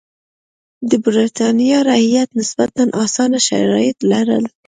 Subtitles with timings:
[0.89, 4.45] د برېټانیا رعیت نسبتا اسانه شرایط لرل.